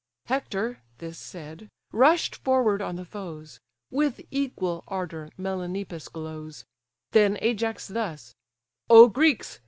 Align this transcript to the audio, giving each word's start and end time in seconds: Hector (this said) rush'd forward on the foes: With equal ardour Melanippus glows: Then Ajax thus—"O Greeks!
Hector 0.25 0.79
(this 0.97 1.19
said) 1.19 1.69
rush'd 1.91 2.35
forward 2.37 2.81
on 2.81 2.95
the 2.95 3.05
foes: 3.05 3.59
With 3.91 4.19
equal 4.31 4.83
ardour 4.87 5.29
Melanippus 5.37 6.09
glows: 6.11 6.65
Then 7.11 7.37
Ajax 7.39 7.87
thus—"O 7.87 9.09
Greeks! 9.09 9.59